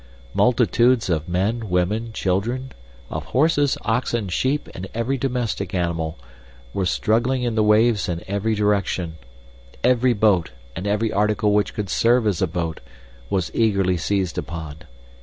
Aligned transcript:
"Multitudes 0.33 1.11
of 1.11 1.29
men, 1.29 1.69
women, 1.69 2.11
children, 2.11 2.71
of 3.11 3.23
horses, 3.25 3.77
oxen, 3.83 4.29
sheep, 4.29 4.67
and 4.73 4.89
every 4.95 5.15
domestic 5.15 5.75
animal, 5.75 6.17
were 6.73 6.87
struggling 6.87 7.43
in 7.43 7.53
the 7.53 7.61
waves 7.61 8.09
in 8.09 8.23
every 8.27 8.55
direction. 8.55 9.17
Every 9.83 10.13
boat 10.13 10.49
and 10.75 10.87
every 10.87 11.13
article 11.13 11.51
which 11.53 11.75
could 11.75 11.87
serve 11.91 12.25
as 12.25 12.41
a 12.41 12.47
boat 12.47 12.79
was 13.29 13.51
eagerly 13.53 13.95
seized 13.97 14.39
upon. 14.39 14.77